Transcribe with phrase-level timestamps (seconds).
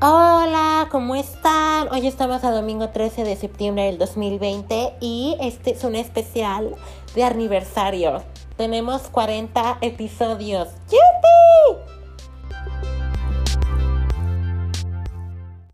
[0.00, 1.88] Hola, ¿cómo están?
[1.92, 6.74] Hoy estamos a domingo 13 de septiembre del 2020 y este es un especial
[7.14, 8.22] de aniversario.
[8.56, 10.68] Tenemos 40 episodios.